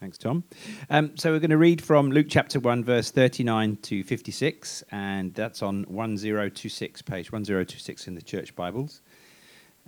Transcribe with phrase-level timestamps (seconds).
[0.00, 0.44] Thanks, Tom.
[0.88, 5.34] Um, so we're going to read from Luke chapter 1, verse 39 to 56, and
[5.34, 9.02] that's on 1026, page 1026 in the church Bibles.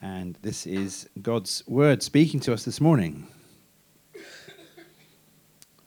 [0.03, 3.27] And this is God's word speaking to us this morning.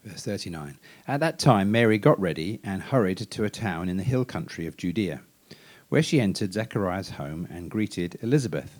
[0.03, 0.79] Verse 39.
[1.07, 4.65] At that time, Mary got ready and hurried to a town in the hill country
[4.65, 5.21] of Judea,
[5.89, 8.79] where she entered Zechariah's home and greeted Elizabeth.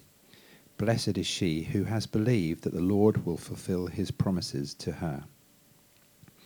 [0.81, 5.25] Blessed is she who has believed that the Lord will fulfill his promises to her.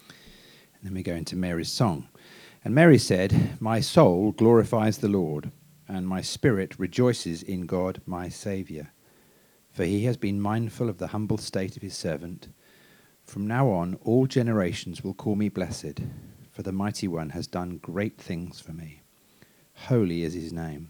[0.10, 2.10] And then we go into Mary's song.
[2.66, 5.52] And Mary said, My soul glorifies the Lord,
[5.88, 8.92] and my spirit rejoices in God my Saviour.
[9.72, 12.50] For he has been mindful of the humble state of his servant.
[13.24, 16.02] From now on, all generations will call me blessed,
[16.52, 19.02] for the Mighty One has done great things for me.
[19.76, 20.90] Holy is his name.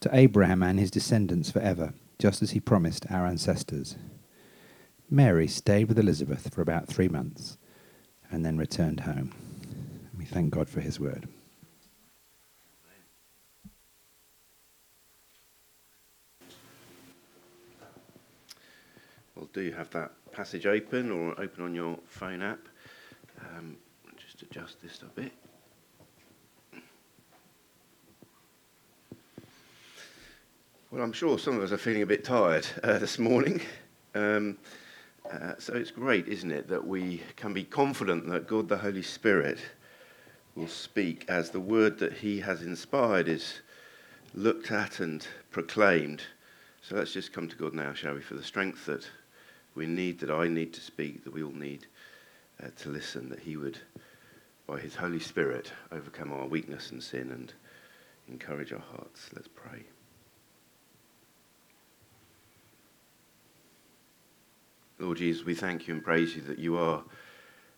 [0.00, 3.96] to Abraham and his descendants forever, just as he promised our ancestors.
[5.08, 7.58] Mary stayed with Elizabeth for about three months
[8.30, 9.32] and then returned home.
[10.18, 11.28] We thank God for his word.
[19.36, 22.58] Well, do you have that passage open or open on your phone app?
[23.40, 23.76] Um,
[24.16, 25.32] just adjust this a bit.
[30.96, 33.60] Well, I'm sure some of us are feeling a bit tired uh, this morning.
[34.14, 34.56] Um,
[35.30, 39.02] uh, so it's great, isn't it, that we can be confident that God the Holy
[39.02, 39.58] Spirit
[40.54, 43.60] will speak as the word that he has inspired is
[44.32, 46.22] looked at and proclaimed.
[46.80, 49.06] So let's just come to God now, shall we, for the strength that
[49.74, 51.86] we need, that I need to speak, that we all need
[52.64, 53.78] uh, to listen, that he would,
[54.66, 57.52] by his Holy Spirit, overcome our weakness and sin and
[58.30, 59.28] encourage our hearts.
[59.34, 59.84] Let's pray.
[64.98, 67.02] Lord Jesus, we thank you and praise you that you are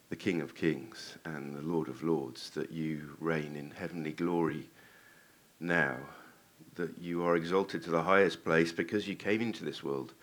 [0.09, 4.71] the King of kings and the Lord of lords, that you reign in heavenly glory
[5.59, 5.97] now,
[6.77, 10.15] that you are exalted to the highest place because you came into this world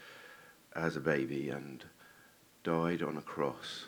[0.73, 1.83] as a baby and
[2.63, 3.85] died on a cross.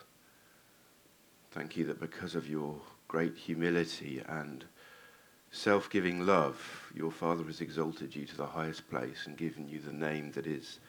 [1.51, 2.75] Thank you that because of your
[3.07, 4.66] great humility and
[5.51, 9.79] self giving love, your Father has exalted you to the highest place and given you
[9.79, 10.79] the name that is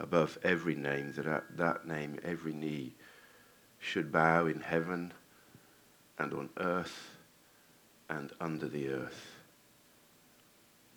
[0.00, 2.94] above every name, that at that name every knee
[3.78, 5.12] should bow in heaven
[6.18, 7.10] and on earth
[8.08, 9.26] and under the earth.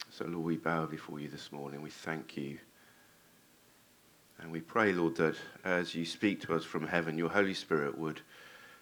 [0.09, 1.81] So, Lord, we bow before you this morning.
[1.81, 2.57] We thank you.
[4.39, 7.97] And we pray, Lord, that as you speak to us from heaven, your Holy Spirit
[7.97, 8.21] would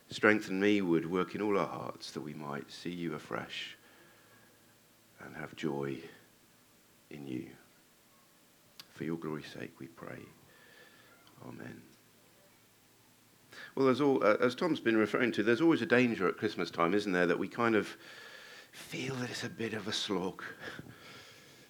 [0.09, 3.77] strengthen me, would work in all our hearts, that we might see you afresh
[5.23, 5.97] and have joy
[7.09, 7.47] in you.
[8.99, 10.19] For your glory's sake, we pray.
[11.47, 11.81] Amen.
[13.73, 16.93] Well, all, uh, as Tom's been referring to, there's always a danger at Christmas time,
[16.93, 17.95] isn't there, that we kind of
[18.73, 20.43] feel that it's a bit of a slog.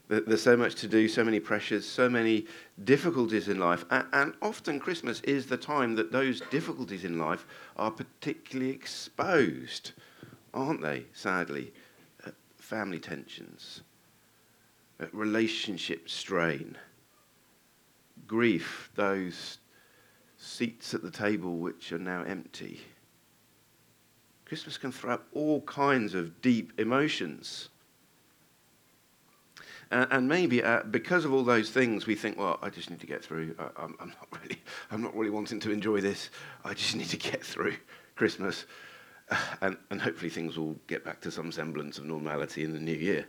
[0.07, 2.47] There's so much to do, so many pressures, so many
[2.83, 3.85] difficulties in life.
[3.91, 7.45] And often Christmas is the time that those difficulties in life
[7.77, 9.91] are particularly exposed,
[10.51, 11.73] aren't they, sadly?
[12.25, 13.81] Uh, family tensions,
[14.99, 16.75] uh, relationship strain
[18.29, 19.57] grief, those
[20.37, 22.79] seats at the table which are now empty.
[24.45, 27.69] Christmas can throw up all kinds of deep emotions.
[29.91, 32.99] Uh, and maybe uh, because of all those things, we think, well, I just need
[32.99, 33.55] to get through.
[33.59, 34.61] I, am not really,
[34.91, 36.29] I'm not really wanting to enjoy this.
[36.63, 37.75] I just need to get through
[38.15, 38.65] Christmas.
[39.29, 42.79] Uh, and, and hopefully things will get back to some semblance of normality in the
[42.79, 43.25] new year.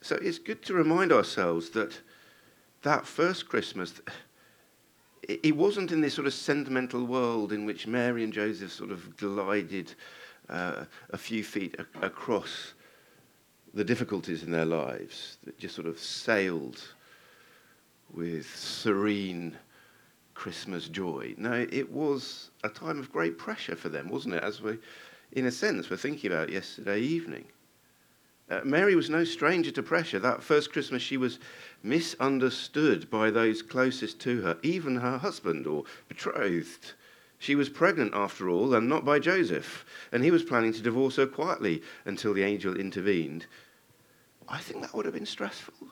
[0.00, 2.00] So it's good to remind ourselves that
[2.82, 4.00] that first Christmas,
[5.22, 9.16] it wasn't in this sort of sentimental world in which Mary and Joseph sort of
[9.16, 9.94] glided
[10.48, 12.74] uh, a few feet a- across
[13.74, 16.82] the difficulties in their lives, that just sort of sailed
[18.12, 19.56] with serene
[20.34, 21.34] Christmas joy.
[21.38, 24.42] No, it was a time of great pressure for them, wasn't it?
[24.42, 24.78] As we,
[25.32, 27.44] in a sense, were thinking about yesterday evening.
[28.50, 30.18] Uh, Mary was no stranger to pressure.
[30.18, 31.38] That first Christmas, she was
[31.82, 36.92] misunderstood by those closest to her, even her husband or betrothed.
[37.38, 41.16] She was pregnant, after all, and not by Joseph, and he was planning to divorce
[41.16, 43.46] her quietly until the angel intervened.
[44.48, 45.88] I think that would have been stressful.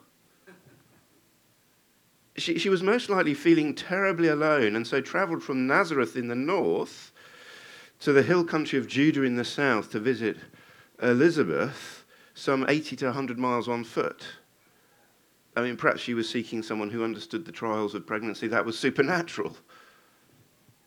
[2.36, 6.34] She, she was most likely feeling terribly alone, and so travelled from Nazareth in the
[6.34, 7.10] north
[8.00, 10.36] to the hill country of Judah in the south to visit
[11.02, 12.04] Elizabeth
[12.34, 14.24] some 80 to 100 miles on foot.
[15.56, 18.46] I mean, perhaps she was seeking someone who understood the trials of pregnancy.
[18.46, 19.56] That was supernatural.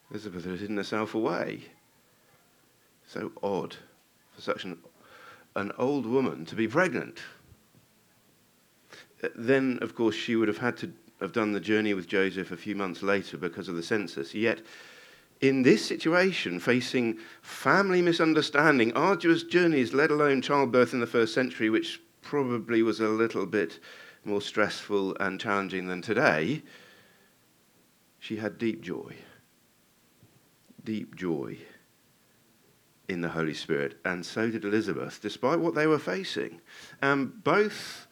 [0.09, 1.63] Elizabeth had hidden herself away.
[3.07, 3.75] So odd
[4.33, 4.77] for such an,
[5.55, 7.19] an old woman to be pregnant.
[9.23, 12.51] Uh, then, of course, she would have had to have done the journey with Joseph
[12.51, 14.33] a few months later because of the census.
[14.33, 14.61] Yet,
[15.41, 21.69] in this situation, facing family misunderstanding, arduous journeys, let alone childbirth in the first century,
[21.69, 23.79] which probably was a little bit
[24.25, 26.63] more stressful and challenging than today,
[28.19, 29.15] she had deep joy.
[30.83, 31.57] Deep joy
[33.07, 33.99] in the Holy Spirit.
[34.05, 36.61] And so did Elizabeth, despite what they were facing.
[37.01, 38.07] And both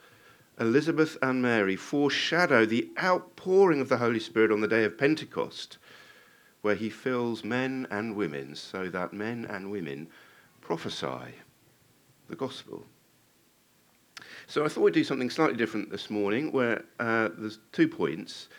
[0.59, 5.77] Elizabeth and Mary foreshadow the outpouring of the Holy Spirit on the day of Pentecost
[6.61, 10.07] where he fills men and women so that men and women
[10.61, 11.35] prophesy
[12.27, 12.85] the gospel.
[14.47, 18.49] So I thought we'd do something slightly different this morning where uh, there's two points.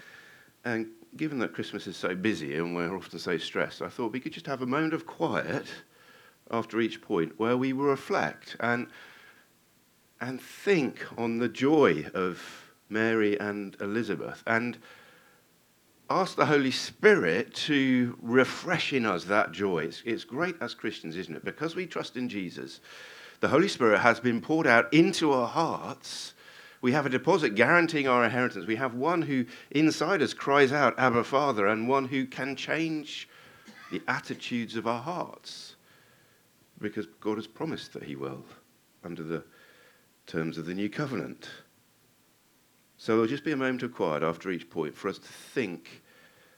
[0.65, 4.21] And given that Christmas is so busy and we're often so stressed, I thought we
[4.21, 5.67] could just have a moment of quiet
[6.51, 8.87] after each point where we reflect and,
[10.21, 12.41] and think on the joy of
[12.89, 14.79] Mary and Elizabeth and
[16.11, 19.85] ask the Holy Spirit to refresh in us that joy.
[19.85, 21.45] It's, it's great as Christians, isn't it?
[21.45, 22.81] Because we trust in Jesus,
[23.43, 26.33] the Holy Spirit has been poured out into our hearts.
[26.81, 28.67] We have a deposit guaranteeing our inheritance.
[28.67, 33.29] We have one who inside us cries out, Abba, Father, and one who can change
[33.91, 35.75] the attitudes of our hearts
[36.81, 38.45] because God has promised that He will
[39.03, 39.43] under the
[40.29, 41.51] terms of the new covenant.
[42.97, 46.03] So there'll just be a moment of quiet after each point for us to think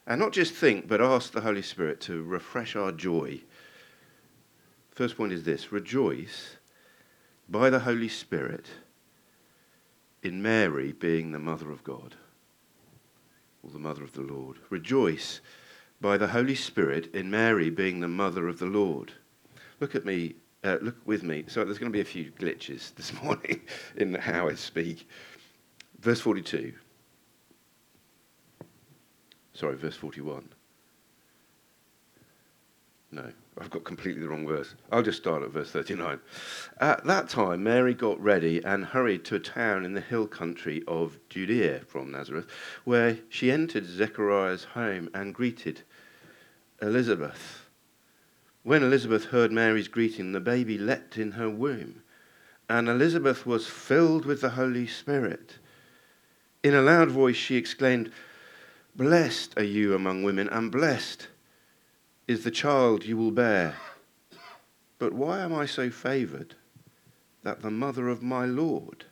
[0.06, 3.40] and not just think, but ask the Holy Spirit to refresh our joy.
[4.90, 6.58] First point is this rejoice
[7.48, 8.66] by the Holy Spirit
[10.22, 12.14] in Mary being the mother of God,
[13.62, 14.56] or the mother of the Lord.
[14.70, 15.40] Rejoice
[16.00, 19.12] by the Holy Spirit in Mary being the mother of the Lord.
[19.80, 21.44] Look at me, uh, look with me.
[21.46, 23.60] So there's going to be a few glitches this morning
[23.96, 25.08] in how I speak.
[26.00, 26.72] Verse 42.
[29.54, 30.48] Sorry, verse 41.
[33.12, 33.30] No,
[33.60, 34.74] I've got completely the wrong verse.
[34.90, 36.18] I'll just start at verse 39.
[36.80, 40.82] At that time, Mary got ready and hurried to a town in the hill country
[40.88, 42.46] of Judea from Nazareth,
[42.82, 45.82] where she entered Zechariah's home and greeted
[46.82, 47.68] Elizabeth.
[48.64, 52.02] When Elizabeth heard Mary's greeting, the baby leapt in her womb,
[52.68, 55.58] and Elizabeth was filled with the Holy Spirit.
[56.64, 58.10] In a loud voice, she exclaimed,
[58.96, 61.28] Blessed are you among women, and blessed
[62.26, 63.76] is the child you will bear.
[64.98, 66.54] But why am I so favored
[67.42, 69.04] that the mother of my Lord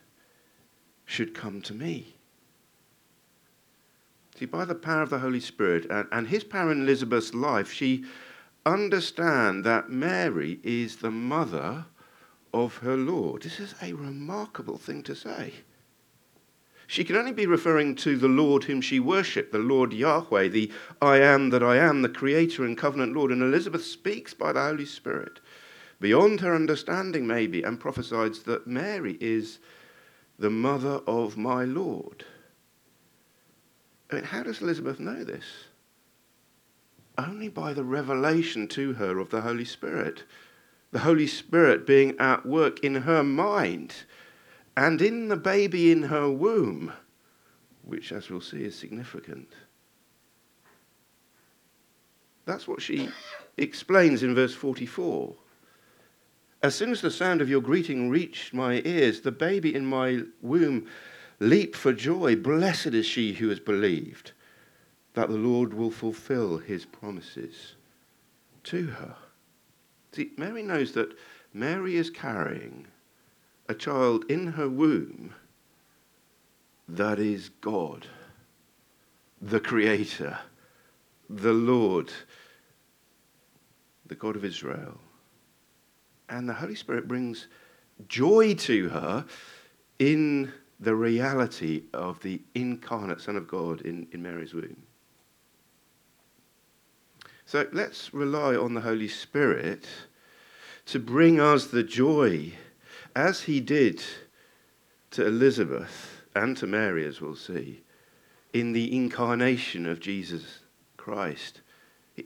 [1.05, 2.15] should come to me?
[4.39, 7.71] See, by the power of the Holy Spirit and, and his power in Elizabeth's life,
[7.71, 8.05] she
[8.65, 11.85] understand that Mary is the mother
[12.53, 13.43] of her Lord.
[13.43, 15.53] This is a remarkable thing to say.
[16.87, 20.71] She can only be referring to the Lord whom she worshipped, the Lord Yahweh, the
[21.01, 23.31] I am that I am, the Creator and covenant Lord.
[23.31, 25.39] And Elizabeth speaks by the Holy Spirit,
[25.99, 29.59] beyond her understanding, maybe, and prophesies that Mary is
[30.37, 32.25] the mother of my Lord.
[34.11, 35.45] I mean, how does Elizabeth know this?
[37.17, 40.23] Only by the revelation to her of the Holy Spirit.
[40.91, 43.95] The Holy Spirit being at work in her mind
[44.75, 46.91] and in the baby in her womb,
[47.83, 49.53] which, as we'll see, is significant.
[52.45, 53.09] That's what she
[53.57, 55.35] explains in verse 44.
[56.61, 60.21] As soon as the sound of your greeting reached my ears, the baby in my
[60.41, 60.87] womb
[61.39, 62.35] leaped for joy.
[62.35, 64.31] Blessed is she who has believed
[65.13, 67.75] that the Lord will fulfill his promises
[68.63, 69.15] to her.
[70.13, 71.17] See, Mary knows that
[71.53, 72.87] Mary is carrying
[73.67, 75.33] a child in her womb
[76.87, 78.07] that is God,
[79.41, 80.37] the Creator,
[81.29, 82.11] the Lord,
[84.07, 84.99] the God of Israel.
[86.29, 87.47] And the Holy Spirit brings
[88.07, 89.25] joy to her
[89.99, 94.83] in the reality of the incarnate Son of God in, in Mary's womb.
[97.45, 99.85] So let's rely on the Holy Spirit
[100.87, 102.51] to bring us the joy,
[103.15, 104.03] as he did
[105.11, 107.81] to Elizabeth and to Mary, as we'll see,
[108.53, 110.59] in the incarnation of Jesus
[110.97, 111.61] Christ.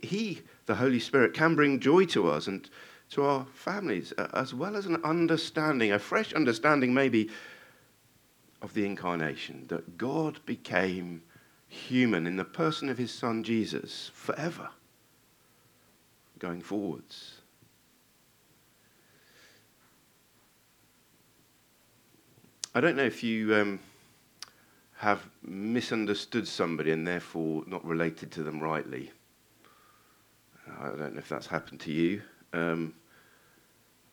[0.01, 2.69] He, the Holy Spirit, can bring joy to us and
[3.11, 7.29] to our families, uh, as well as an understanding, a fresh understanding maybe
[8.61, 11.21] of the incarnation, that God became
[11.67, 14.69] human in the person of his son Jesus forever,
[16.39, 17.36] going forwards.
[22.77, 23.79] I don't know if you um,
[24.97, 29.09] have misunderstood somebody and therefore not related to them rightly.
[30.79, 32.21] I don't know if that's happened to you.
[32.53, 32.93] Um,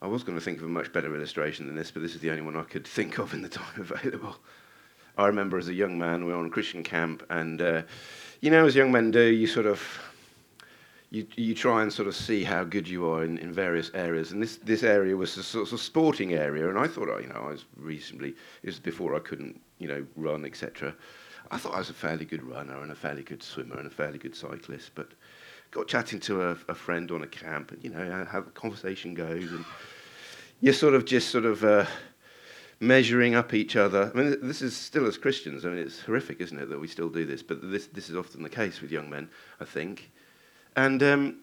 [0.01, 2.23] I was going to think of a much better illustration than this, but this is
[2.23, 4.35] the only one I could think of in the time available.
[5.19, 7.83] I remember as a young man, we were on a Christian camp, and uh,
[8.41, 9.79] you know, as young men do, you sort of
[11.15, 14.33] you, you try and sort of see how good you are in, in various areas.
[14.33, 17.45] And this, this area was a sort of sporting area, and I thought, you know,
[17.47, 20.93] I was reasonably, it was before I couldn't, you know, run, etc.
[21.53, 23.91] I thought I was a fairly good runner and a fairly good swimmer and a
[23.91, 25.13] fairly good cyclist, but
[25.71, 29.15] got chatting to a, a friend on a camp, and, you know, how the conversation
[29.15, 29.65] goes, and
[30.61, 31.87] you're sort of just sort of uh,
[32.81, 34.11] measuring up each other.
[34.13, 36.89] I mean, this is still as Christians, I mean, it's horrific, isn't it, that we
[36.89, 39.31] still do this, but this, this is often the case with young men,
[39.61, 40.11] I think.
[40.77, 41.37] And, um,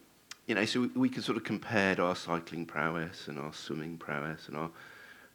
[0.48, 3.98] you know, so we, we can sort of compare our cycling prowess and our swimming
[3.98, 4.70] prowess and our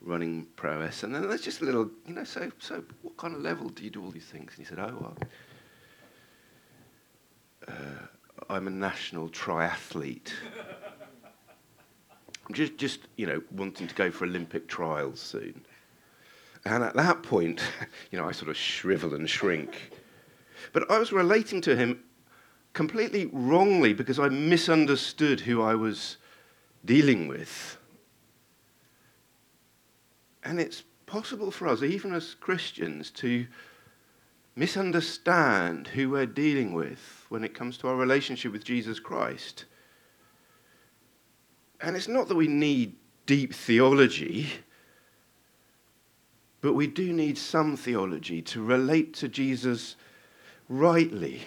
[0.02, 1.02] running prowess.
[1.02, 3.84] And then there's just a little, you know, so, so what kind of level do
[3.84, 4.52] you do all these things?
[4.56, 5.16] And he said, oh, well,
[7.68, 8.06] uh,
[8.50, 10.32] I'm a national triathlete.
[12.48, 15.64] I'm just, just, you know, wanting to go for Olympic trials soon.
[16.64, 17.62] And at that point,
[18.10, 19.90] you know, I sort of shrivel and shrink.
[20.72, 22.02] But I was relating to him
[22.76, 26.18] completely wrongly because I misunderstood who I was
[26.84, 27.78] dealing with.
[30.44, 33.46] And it's possible for us, even as Christians, to
[34.56, 39.64] misunderstand who we're dealing with when it comes to our relationship with Jesus Christ.
[41.80, 44.50] And it's not that we need deep theology,
[46.60, 49.96] but we do need some theology to relate to Jesus
[50.68, 51.46] rightly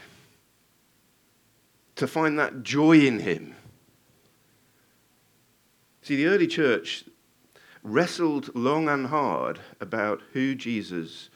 [2.00, 3.56] to find that joy in Him.
[6.01, 7.03] See, the early church
[7.84, 11.29] wrestled long and hard about who Jesus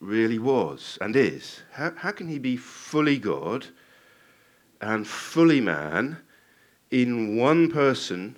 [0.00, 1.62] really was and is.
[1.72, 3.66] How, how can he be fully God
[4.80, 6.18] and fully man
[6.90, 8.36] in one person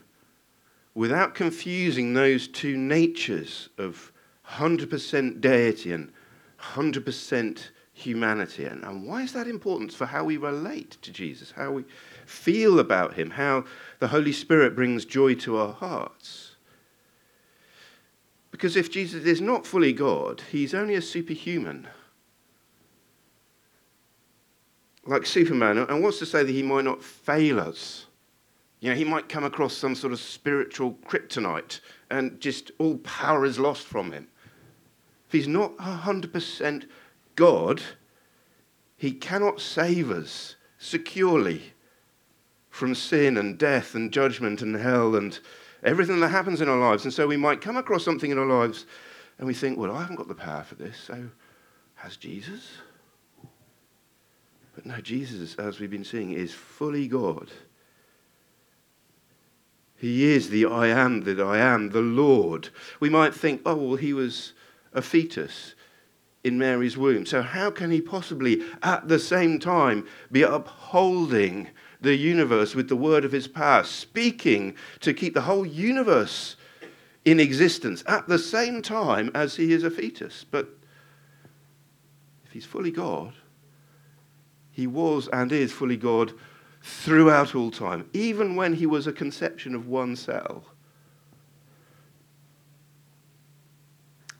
[0.94, 4.12] without confusing those two natures of
[4.48, 6.12] 100% deity and
[6.60, 7.68] 100%
[8.00, 8.64] humanity.
[8.64, 11.84] And, and why is that important for how we relate to Jesus, how we
[12.26, 13.64] feel about him, how
[13.98, 16.56] the Holy Spirit brings joy to our hearts?
[18.50, 21.88] Because if Jesus is not fully God, he's only a superhuman.
[25.06, 28.06] Like Superman, and wants to say that he might not fail us.
[28.80, 31.80] You know, he might come across some sort of spiritual kryptonite
[32.10, 34.28] and just all power is lost from him.
[35.26, 36.88] If he's not 100%
[37.36, 37.82] God,
[38.96, 41.74] He cannot save us securely
[42.70, 45.38] from sin and death and judgment and hell and
[45.82, 47.04] everything that happens in our lives.
[47.04, 48.86] And so we might come across something in our lives
[49.38, 51.28] and we think, well, I haven't got the power for this, so
[51.96, 52.68] has Jesus?
[54.74, 57.50] But no, Jesus, as we've been seeing, is fully God.
[59.96, 62.70] He is the I am that I am, the Lord.
[63.00, 64.54] We might think, oh, well, he was
[64.94, 65.74] a fetus
[66.44, 67.26] in Mary's womb.
[67.26, 71.68] So, how can he possibly at the same time be upholding
[72.00, 76.56] the universe with the word of his power, speaking to keep the whole universe
[77.24, 80.44] in existence at the same time as he is a fetus?
[80.50, 80.68] But
[82.44, 83.34] if he's fully God,
[84.70, 86.32] he was and is fully God
[86.82, 90.64] throughout all time, even when he was a conception of one cell.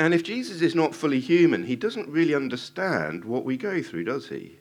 [0.01, 4.05] And if Jesus is not fully human, he doesn't really understand what we go through,
[4.05, 4.59] does he?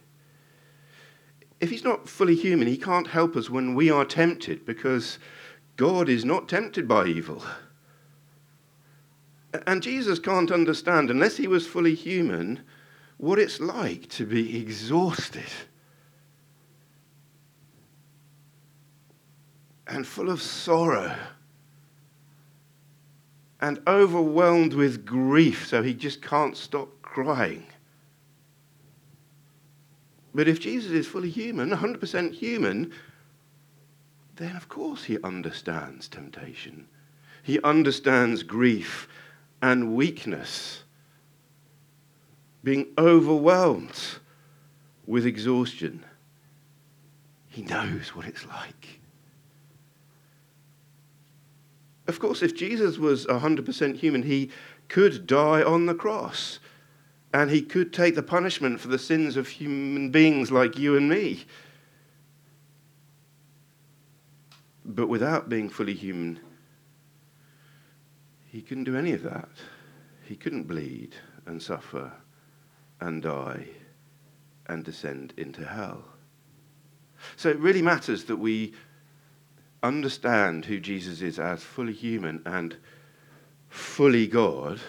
[1.62, 5.18] If he's not fully human, he can't help us when we are tempted because
[5.78, 7.42] God is not tempted by evil.
[9.66, 12.60] And Jesus can't understand, unless he was fully human,
[13.16, 15.50] what it's like to be exhausted
[19.88, 21.16] and full of sorrow
[23.62, 27.66] and overwhelmed with grief, so he just can't stop crying.
[30.34, 32.94] But if Jesus is fully human, 100% human,
[34.36, 36.88] then of course he understands temptation.
[37.44, 39.08] He understands grief
[39.62, 40.84] and weakness,
[42.64, 44.00] being overwhelmed
[45.06, 46.06] with exhaustion.
[47.50, 48.99] He knows what it's like.
[52.10, 54.50] Of course, if Jesus was 100% human, he
[54.88, 56.58] could die on the cross
[57.32, 61.08] and he could take the punishment for the sins of human beings like you and
[61.08, 61.46] me.
[64.84, 66.40] But without being fully human,
[68.48, 69.50] he couldn't do any of that.
[70.26, 71.14] He couldn't bleed
[71.46, 72.12] and suffer
[73.00, 73.68] and die
[74.66, 76.06] and descend into hell.
[77.36, 78.74] So it really matters that we
[79.82, 82.76] understand who Jesus is as fully human and
[83.70, 84.80] fully God,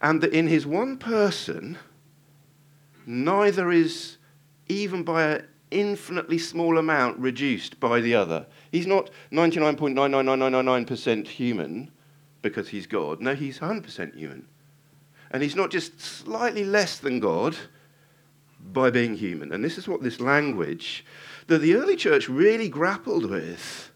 [0.00, 1.78] and that in his one person,
[3.06, 4.18] neither is
[4.68, 8.46] even by an infinitely small amount reduced by the other.
[8.70, 11.90] He's not 99.99999% human
[12.42, 13.20] because he's God.
[13.20, 14.46] No, he's 100% human.
[15.30, 17.56] And he's not just slightly less than God
[18.60, 19.52] by being human.
[19.52, 21.04] And this is what this language
[21.48, 23.90] that the early church really grappled with.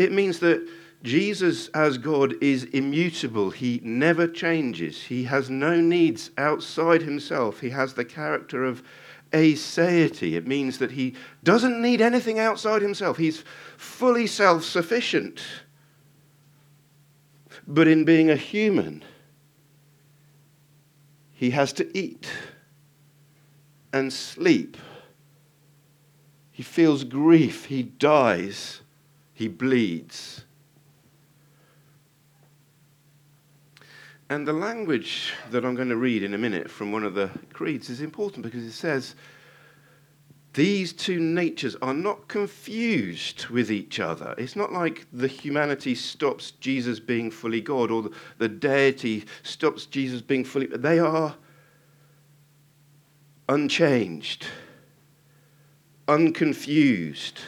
[0.00, 0.66] It means that
[1.02, 3.50] Jesus, as God, is immutable.
[3.50, 5.02] He never changes.
[5.02, 7.60] He has no needs outside himself.
[7.60, 8.82] He has the character of
[9.32, 10.32] aseity.
[10.32, 13.18] It means that he doesn't need anything outside himself.
[13.18, 13.44] He's
[13.76, 15.42] fully self sufficient.
[17.66, 19.04] But in being a human,
[21.30, 22.26] he has to eat
[23.92, 24.78] and sleep.
[26.50, 27.66] He feels grief.
[27.66, 28.80] He dies.
[29.40, 30.44] He bleeds.
[34.28, 37.30] And the language that I'm going to read in a minute from one of the
[37.50, 39.14] creeds is important because it says,
[40.52, 44.34] these two natures are not confused with each other.
[44.36, 50.20] It's not like the humanity stops Jesus being fully God or the, deity stops Jesus
[50.20, 50.66] being fully.
[50.66, 51.34] They are
[53.48, 54.44] unchanged,
[56.06, 57.40] unconfused,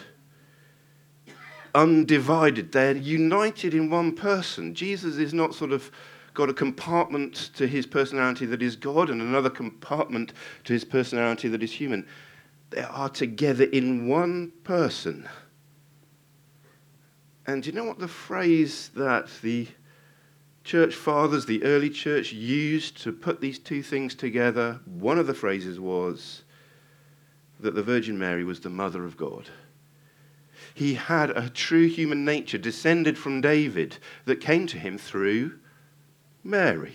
[1.74, 2.72] undivided.
[2.72, 4.74] They're united in one person.
[4.74, 5.90] Jesus is not sort of
[6.34, 10.32] got a compartment to his personality that is God and another compartment
[10.64, 12.06] to his personality that is human
[12.72, 15.28] they are together in one person.
[17.46, 19.68] And do you know what the phrase that the
[20.64, 24.80] church fathers, the early church, used to put these two things together?
[24.86, 26.44] One of the phrases was
[27.60, 29.50] that the Virgin Mary was the mother of God.
[30.74, 35.58] He had a true human nature descended from David that came to him through
[36.42, 36.94] Mary.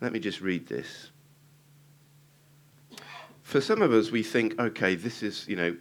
[0.00, 1.10] Let me just read this
[3.44, 5.76] for some of us, we think, okay, this is, you know,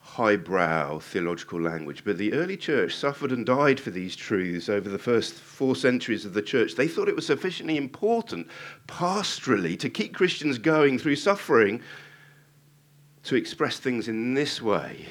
[0.00, 2.02] highbrow theological language.
[2.04, 6.26] But the early church suffered and died for these truths over the first four centuries
[6.26, 6.74] of the church.
[6.74, 8.48] They thought it was sufficiently important
[8.88, 11.80] pastorally to keep Christians going through suffering
[13.24, 15.06] to express things in this way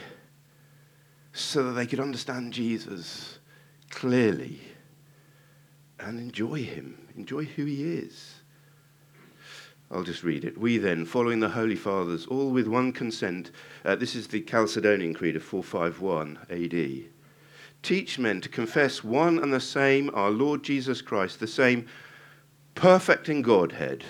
[1.34, 3.40] so that they could understand Jesus
[3.90, 4.60] clearly
[6.00, 8.42] and enjoy him, enjoy who he is.
[9.90, 10.58] I'll just read it.
[10.58, 13.52] We then, following the Holy Fathers, all with one consent,
[13.84, 17.12] uh, this is the Chalcedonian Creed of 451 AD,
[17.84, 21.88] teach men to confess one and the same, our Lord Jesus Christ, the same
[22.74, 24.06] perfect in Godhead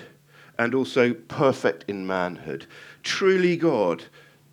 [0.61, 2.67] and also perfect in manhood,
[3.01, 4.03] truly God,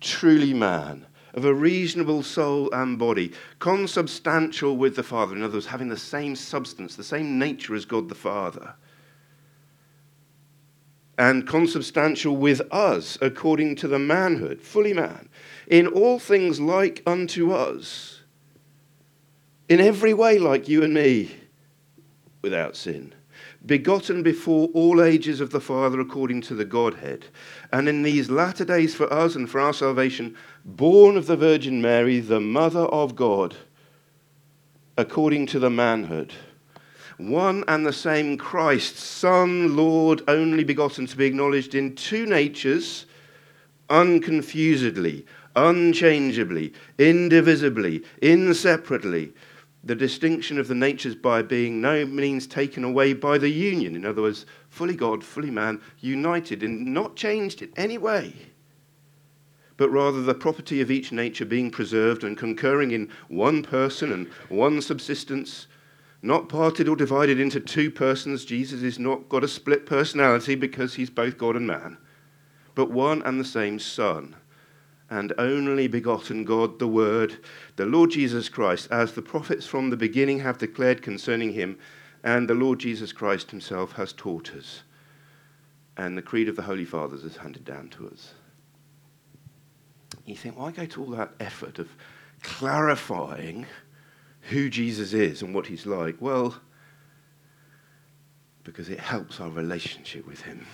[0.01, 5.67] truly man, of a reasonable soul and body, consubstantial with the Father, in other words,
[5.67, 8.73] having the same substance, the same nature as God the Father.
[11.19, 15.29] And consubstantial with us according to the manhood, fully man,
[15.67, 18.21] in all things like unto us,
[19.67, 21.35] in every way like you and me,
[22.41, 23.13] without sin,
[23.65, 27.27] begotten before all ages of the Father according to the Godhead,
[27.71, 31.81] and in these latter days for us and for our salvation, born of the Virgin
[31.81, 33.55] Mary, the Mother of God,
[34.97, 36.33] according to the manhood
[37.19, 43.05] one and the same Christ, Son, Lord, only begotten, to be acknowledged in two natures,
[43.89, 49.33] unconfusedly, unchangeably, indivisibly, inseparably.
[49.83, 53.95] The distinction of the natures by being no means taken away by the union.
[53.95, 58.33] In other words, fully God, fully man, united and not changed in any way
[59.79, 64.27] but rather the property of each nature being preserved and concurring in one person and
[64.49, 65.67] one subsistence,
[66.21, 68.43] not parted or divided into two persons.
[68.43, 71.97] Jesus is not got a split personality because he's both God and man,
[72.75, 74.35] but one and the same Son,
[75.09, 77.37] and only begotten God, the Word,
[77.75, 81.77] the Lord Jesus Christ, as the prophets from the beginning have declared concerning him,
[82.23, 84.83] and the Lord Jesus Christ himself has taught us,
[85.97, 88.33] and the creed of the Holy Fathers is handed down to us
[90.29, 91.89] you think, why go to all that effort of
[92.43, 93.65] clarifying
[94.41, 96.15] who Jesus is and what he's like?
[96.19, 96.55] Well,
[98.63, 100.65] because it helps our relationship with him.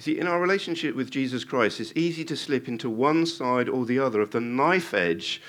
[0.00, 3.68] You see, in our relationship with Jesus Christ, it's easy to slip into one side
[3.68, 5.42] or the other of the knife edge,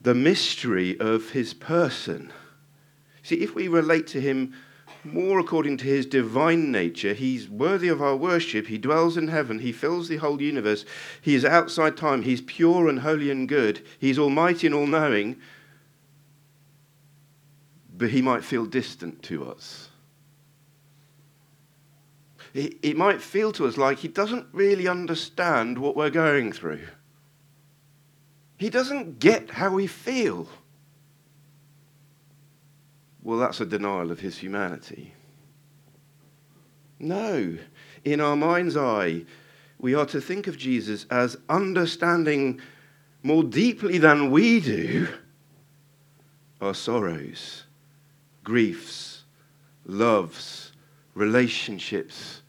[0.00, 2.32] the mystery of his person.
[3.22, 4.52] See, if we relate to him
[5.04, 7.14] more according to his divine nature.
[7.14, 8.66] He's worthy of our worship.
[8.66, 9.60] He dwells in heaven.
[9.60, 10.84] He fills the whole universe.
[11.20, 12.22] He is outside time.
[12.22, 13.86] He's pure and holy and good.
[14.00, 15.36] He's almighty and all knowing.
[17.96, 19.88] But he might feel distant to us.
[22.54, 26.86] It might feel to us like he doesn't really understand what we're going through.
[28.58, 30.48] He doesn't get how we feel.
[33.22, 35.14] Well, that's a denial of his humanity.
[36.98, 37.56] No.
[38.04, 39.24] In our mind's eye,
[39.78, 42.60] we are to think of Jesus as understanding
[43.22, 45.08] more deeply than we do
[46.60, 47.64] our sorrows,
[48.44, 49.24] griefs,
[49.84, 50.72] loves,
[51.14, 52.41] relationships,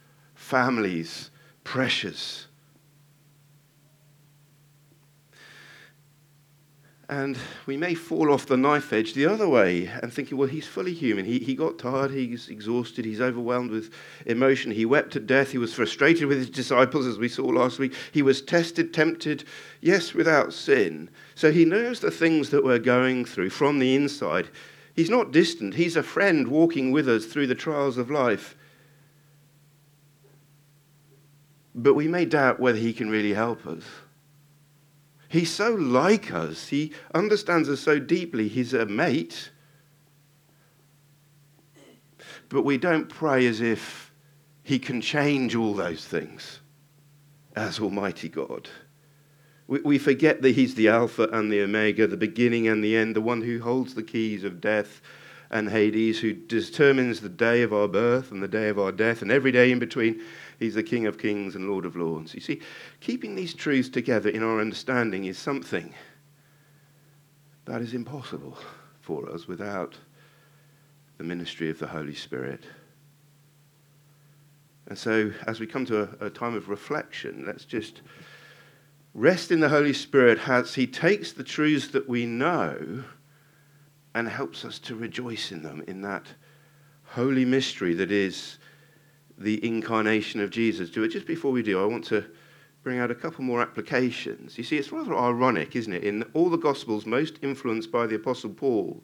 [0.43, 1.31] families,
[1.63, 2.47] pressures.
[7.07, 10.67] And we may fall off the knife edge the other way and thinking, well, he's
[10.67, 11.25] fully human.
[11.25, 13.93] He, he got tired, he's exhausted, he's overwhelmed with
[14.25, 14.71] emotion.
[14.71, 17.93] He wept at death, he was frustrated with his disciples, as we saw last week.
[18.11, 19.45] He was tested, tempted,
[19.79, 21.09] yes, without sin.
[21.35, 24.49] So he knows the things that we're going through from the inside.
[24.95, 28.57] He's not distant, he's a friend walking with us through the trials of life.
[31.75, 33.83] But we may doubt whether he can really help us.
[35.27, 36.67] He's so like us.
[36.67, 38.47] He understands us so deeply.
[38.47, 39.49] He's a mate.
[42.49, 44.11] But we don't pray as if
[44.61, 46.59] he can change all those things
[47.55, 48.69] as Almighty God.
[49.67, 53.15] We, we forget that he's the Alpha and the Omega, the beginning and the end,
[53.15, 55.01] the one who holds the keys of death
[55.49, 59.21] and Hades, who determines the day of our birth and the day of our death
[59.21, 60.21] and every day in between.
[60.59, 62.33] He's the King of kings and Lord of lords.
[62.33, 62.61] You see,
[62.99, 65.93] keeping these truths together in our understanding is something
[67.65, 68.57] that is impossible
[69.01, 69.97] for us without
[71.17, 72.63] the ministry of the Holy Spirit.
[74.87, 78.01] And so, as we come to a, a, time of reflection, let's just
[79.13, 83.03] rest in the Holy Spirit as He takes the truths that we know
[84.13, 86.27] and helps us to rejoice in them, in that
[87.05, 88.57] holy mystery that is
[89.37, 91.09] the incarnation of Jesus do it.
[91.09, 92.25] Just before we do, I want to
[92.83, 94.57] bring out a couple more applications.
[94.57, 98.15] You see, it's rather ironic, isn't it, in all the Gospels most influenced by the
[98.15, 99.01] Apostle Paul,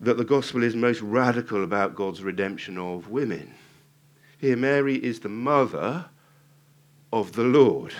[0.00, 3.54] that the Gospel is most radical about God's redemption of women.
[4.38, 6.06] Here, Mary is the mother
[7.12, 7.94] of the Lord.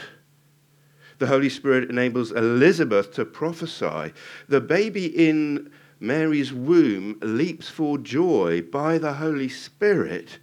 [1.18, 4.12] The Holy Spirit enables Elizabeth to prophesy.
[4.48, 10.38] The baby in Mary's womb leaps for joy by the Holy Spirit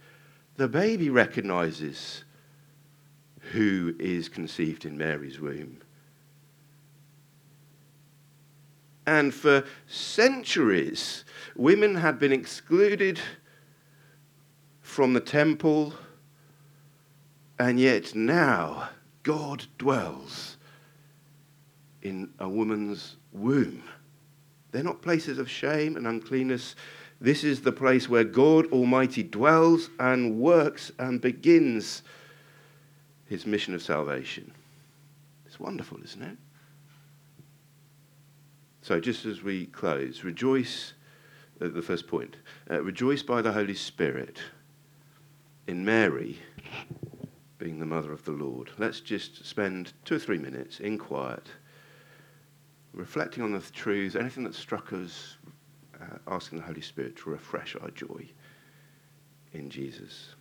[0.56, 2.24] the baby recognizes
[3.52, 5.78] who is conceived in Mary's womb.
[9.06, 11.24] And for centuries,
[11.56, 13.20] women had been excluded
[14.80, 15.94] from the temple,
[17.58, 18.90] and yet now
[19.22, 20.56] God dwells
[22.02, 23.82] in a woman's womb.
[24.70, 26.76] They're not places of shame and uncleanness,
[27.22, 32.02] this is the place where God Almighty dwells and works and begins
[33.26, 34.52] his mission of salvation.
[35.46, 36.36] It's wonderful, isn't it?
[38.80, 40.94] So, just as we close, rejoice,
[41.60, 42.36] uh, the first point,
[42.68, 44.40] uh, rejoice by the Holy Spirit
[45.68, 46.40] in Mary
[47.58, 48.72] being the mother of the Lord.
[48.78, 51.46] Let's just spend two or three minutes in quiet,
[52.92, 55.36] reflecting on the truths, anything that struck us,
[56.02, 58.28] Uh, asking the Holy Spirit to refresh our joy
[59.52, 60.34] in Jesus.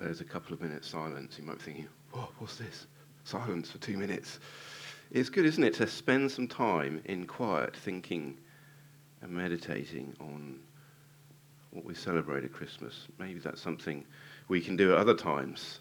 [0.00, 2.86] There's a couple of minutes silence, you might be thinking, oh, what's this?
[3.24, 4.38] Silence for two minutes.
[5.10, 8.38] It's good, isn't it, to spend some time in quiet thinking
[9.22, 10.60] and meditating on
[11.70, 13.06] what we celebrate at Christmas.
[13.18, 14.04] Maybe that's something
[14.48, 15.80] we can do at other times.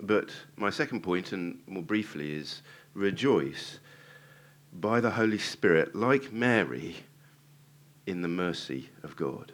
[0.00, 2.62] But my second point, and more briefly, is
[2.94, 3.78] rejoice
[4.72, 6.96] by the Holy Spirit, like Mary,
[8.06, 9.52] in the mercy of God.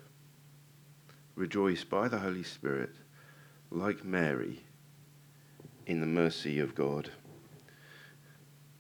[1.36, 2.90] Rejoice by the Holy Spirit,
[3.70, 4.60] like Mary,
[5.86, 7.10] in the mercy of God.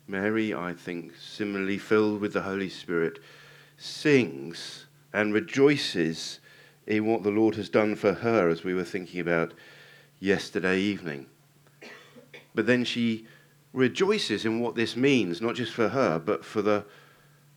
[0.06, 3.20] Mary, I think, similarly filled with the Holy Spirit,
[3.76, 6.40] sings and rejoices
[6.86, 9.54] in what the Lord has done for her, as we were thinking about
[10.18, 11.26] yesterday evening.
[12.54, 13.26] But then she
[13.72, 16.84] rejoices in what this means, not just for her, but for the,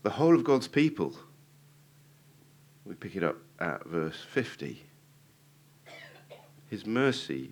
[0.04, 1.16] the whole of God's people.
[2.86, 4.84] We pick it up at verse 50.
[6.74, 7.52] His mercy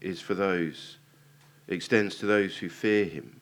[0.00, 0.98] is for those,
[1.68, 3.40] extends to those who fear him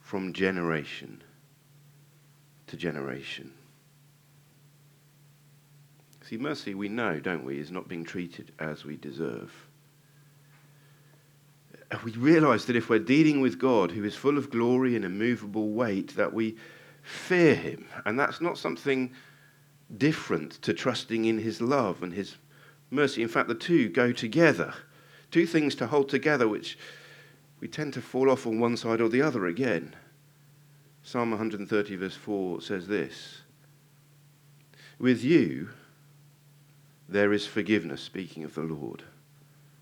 [0.00, 1.22] from generation
[2.66, 3.52] to generation.
[6.28, 9.54] See, mercy, we know, don't we, is not being treated as we deserve.
[12.02, 15.68] We realize that if we're dealing with God, who is full of glory and immovable
[15.68, 16.56] weight, that we
[17.04, 17.86] fear him.
[18.04, 19.12] And that's not something
[19.96, 22.34] different to trusting in his love and his
[22.90, 23.22] mercy.
[23.22, 24.74] In fact, the two go together.
[25.30, 26.78] Two things to hold together, which
[27.60, 29.94] we tend to fall off on one side or the other again.
[31.02, 33.42] Psalm 130, verse 4 says this
[34.98, 35.70] With you
[37.08, 39.02] there is forgiveness, speaking of the Lord.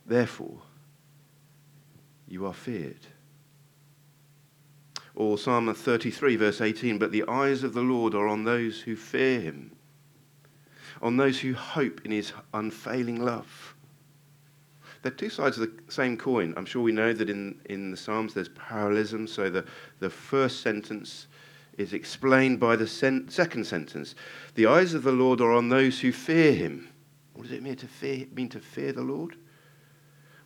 [0.06, 0.62] Therefore,
[2.26, 3.06] you are feared.
[5.14, 8.96] Or Psalm 33, verse 18 But the eyes of the Lord are on those who
[8.96, 9.72] fear him,
[11.02, 13.74] on those who hope in his unfailing love.
[15.02, 16.54] They're two sides of the same coin.
[16.56, 19.64] I'm sure we know that in, in the Psalms there's parallelism, so the,
[20.00, 21.28] the first sentence
[21.76, 24.16] is explained by the sen- second sentence.
[24.56, 26.88] The eyes of the Lord are on those who fear him.
[27.34, 29.36] What does it mean to fear, mean to fear the Lord?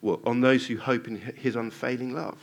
[0.01, 2.37] Well, on those who hope in his unfailing love.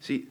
[0.00, 0.28] See,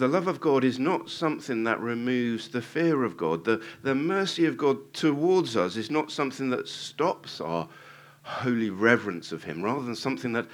[0.00, 3.44] the love of God is not something that removes the fear of God.
[3.44, 7.68] The, the mercy of God towards us is not something that stops our
[8.22, 10.48] holy reverence of Him, rather than something that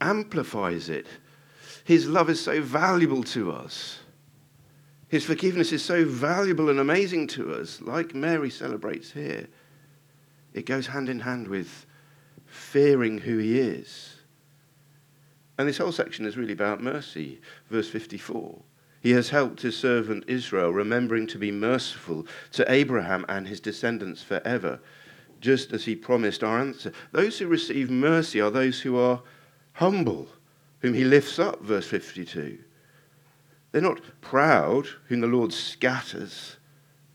[0.00, 1.06] amplifies it.
[1.84, 3.98] His love is so valuable to us
[5.12, 9.46] his forgiveness is so valuable and amazing to us, like Mary celebrates here.
[10.54, 11.84] It goes hand in hand with
[12.46, 14.16] fearing who he is.
[15.58, 17.42] And this whole section is really about mercy.
[17.68, 18.58] Verse 54.
[19.02, 24.22] He has helped his servant Israel, remembering to be merciful to Abraham and his descendants
[24.22, 24.78] forever,
[25.40, 26.92] just as he promised our answer.
[27.10, 29.20] Those who receive mercy are those who are
[29.72, 30.28] humble,
[30.78, 32.60] whom he lifts up, verse 52.
[33.72, 36.58] They're not proud, whom the Lord scatters,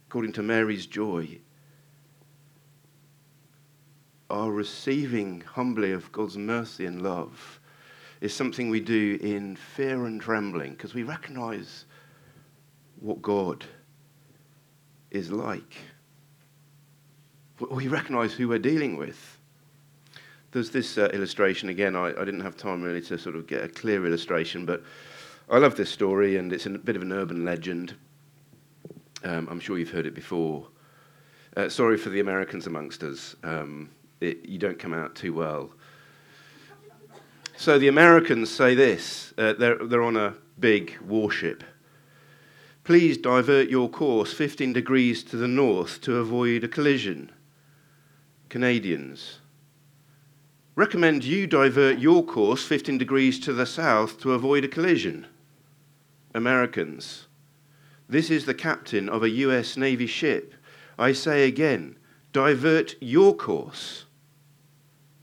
[0.10, 1.40] according to Mary's joy.
[4.30, 7.62] Our receiving humbly of God's mercy and love
[8.22, 11.86] is something we do in fear and trembling because we recognize
[13.00, 13.66] what God
[15.12, 15.76] is like.
[17.72, 19.38] We recognize who we're dealing with.
[20.52, 21.96] There's this uh, illustration again.
[21.96, 24.84] I, I didn't have time really to sort of get a clear illustration, but
[25.50, 27.96] I love this story, and it's a bit of an urban legend.
[29.24, 30.68] Um, I'm sure you've heard it before.
[31.56, 33.36] Uh, sorry for the Americans amongst us.
[33.44, 33.90] Um,
[34.22, 35.72] it, you don't come out too well.
[37.60, 41.64] So the Americans say this uh, they're, they're on a big warship.
[42.84, 47.32] Please divert your course 15 degrees to the north to avoid a collision.
[48.50, 49.40] Canadians,
[50.76, 55.26] recommend you divert your course 15 degrees to the south to avoid a collision.
[56.36, 57.26] Americans.
[58.08, 60.54] This is the captain of a US Navy ship.
[61.00, 61.98] I say again,
[62.32, 64.06] divert your course.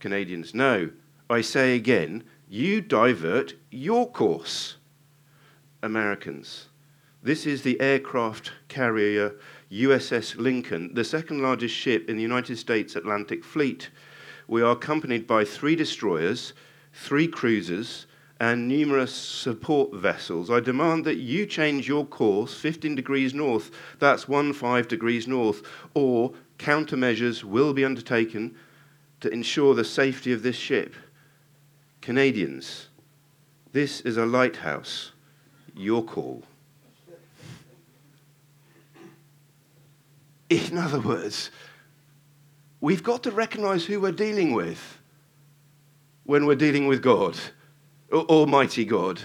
[0.00, 0.90] Canadians, no.
[1.30, 4.76] I say again, you divert your course.
[5.82, 6.68] Americans,
[7.22, 9.34] this is the aircraft carrier
[9.72, 13.90] USS Lincoln, the second largest ship in the United States Atlantic Fleet.
[14.46, 16.52] We are accompanied by three destroyers,
[16.92, 18.06] three cruisers,
[18.40, 24.28] and numerous support vessels, I demand that you change your course 15 degrees north, that's
[24.28, 25.62] 1 5 degrees north,
[25.94, 28.54] or countermeasures will be undertaken
[29.20, 30.94] to ensure the safety of this ship.
[32.04, 32.88] Canadians,
[33.72, 35.12] this is a lighthouse.
[35.74, 36.42] Your call.
[40.50, 41.50] In other words,
[42.82, 44.98] we've got to recognize who we're dealing with
[46.24, 47.38] when we're dealing with God,
[48.12, 49.22] Almighty God.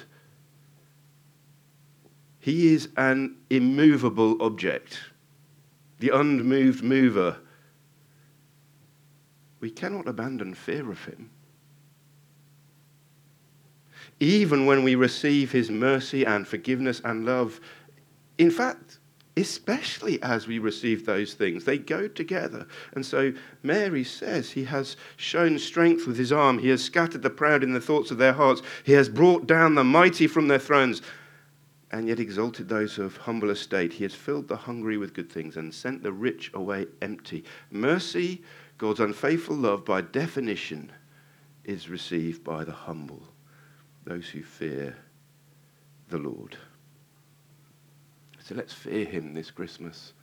[2.39, 5.01] He is an immovable object,
[5.99, 7.39] the unmoved mover.
[9.59, 11.31] We cannot abandon fear of him.
[14.19, 17.61] Even when we receive his mercy and forgiveness and love,
[18.37, 18.99] in fact,
[19.37, 21.63] especially as we receive those things.
[21.63, 22.67] They go together.
[22.93, 23.31] And so
[23.63, 26.59] Mary says, He has shown strength with his arm.
[26.59, 28.61] He has scattered the proud in the thoughts of their hearts.
[28.83, 31.01] He has brought down the mighty from their thrones
[31.91, 33.93] and yet exalted those of humble estate.
[33.93, 37.43] He has filled the hungry with good things and sent the rich away empty.
[37.71, 38.43] Mercy,
[38.77, 40.91] God's unfaithful love, by definition,
[41.63, 43.23] is received by the humble,
[44.05, 44.95] those who fear
[46.09, 46.57] the Lord.
[48.39, 50.13] So let's fear him this Christmas.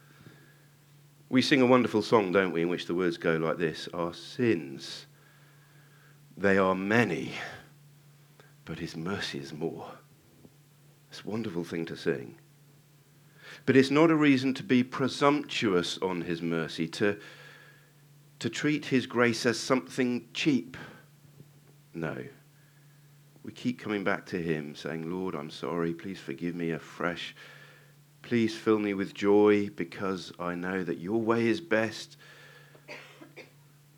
[1.28, 4.14] We sing a wonderful song, don't we, in which the words go like this Our
[4.14, 5.06] sins,
[6.36, 7.32] they are many,
[8.64, 9.90] but his mercy is more.
[11.10, 12.36] It's a wonderful thing to sing.
[13.64, 17.16] But it's not a reason to be presumptuous on his mercy, to,
[18.38, 20.76] to treat his grace as something cheap.
[21.94, 22.16] No.
[23.46, 27.32] We keep coming back to him, saying, Lord, I'm sorry, please forgive me afresh.
[28.22, 32.16] Please fill me with joy because I know that your way is best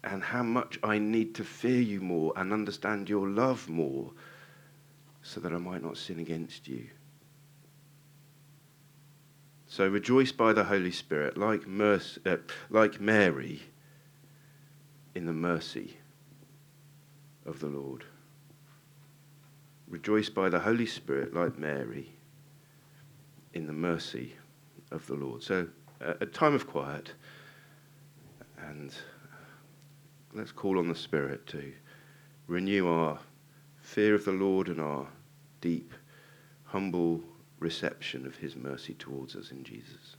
[0.05, 4.11] and how much I need to fear you more and understand your love more
[5.23, 6.87] so that I might not sin against you.
[9.67, 11.63] So rejoice by the Holy Spirit, like,
[12.27, 12.37] uh,
[12.69, 13.63] like Mary,
[15.15, 15.97] in the mercy
[17.47, 18.05] of the Lord.
[19.89, 22.13] Rejoice by the Holy Spirit, like Mary
[23.55, 24.35] in the mercy
[24.91, 25.43] of the Lord.
[25.43, 25.67] So,
[26.05, 27.13] uh, a time of quiet,
[28.59, 28.95] and
[30.35, 31.73] let's call on the Spirit to
[32.47, 33.19] renew our
[33.81, 35.07] fear of the Lord and our
[35.61, 35.95] deep,
[36.65, 37.23] humble
[37.59, 40.17] reception of His mercy towards us in Jesus.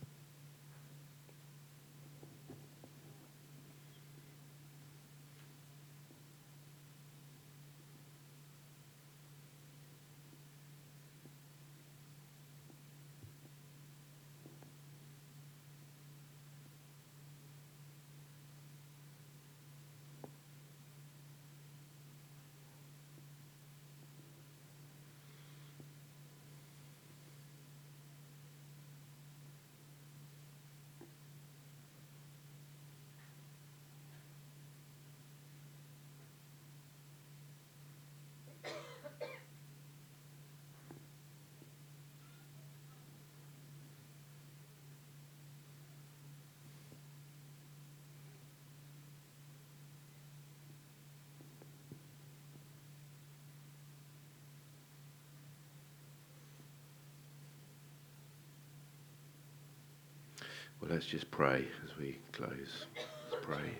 [60.82, 62.86] Well, let's just pray as we close.
[62.95, 63.80] Let's pray.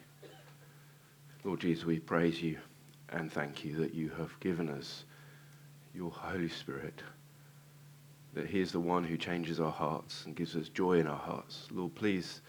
[1.46, 2.58] Lord Jesus, we praise you
[3.08, 5.06] and thank you that you have given us
[5.96, 7.02] your Holy Spirit,
[8.34, 11.18] that He is the one who changes our hearts and gives us joy in our
[11.18, 11.70] hearts.
[11.72, 12.42] Lord, please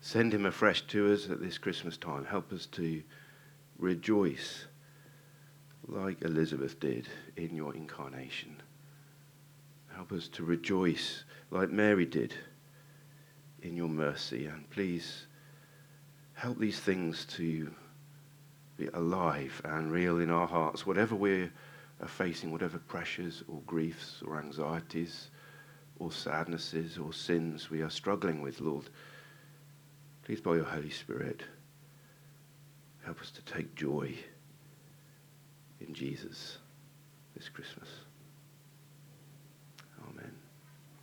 [0.00, 2.24] send Him afresh to us at this Christmas time.
[2.24, 3.02] Help us to
[3.78, 4.66] rejoice
[5.88, 8.62] like Elizabeth did in your incarnation.
[9.92, 12.32] Help us to rejoice like Mary did
[13.62, 14.46] in your mercy.
[14.46, 15.26] And please
[16.34, 17.70] help these things to
[18.76, 21.52] be alive and real in our hearts, whatever we are
[22.02, 25.30] uh, facing, whatever pressures or griefs or anxieties
[25.98, 28.88] or sadnesses or sins we are struggling with, Lord.
[30.24, 31.42] Please, by your Holy Spirit,
[33.04, 34.14] help us to take joy
[35.80, 36.58] in Jesus
[37.36, 37.88] this Christmas.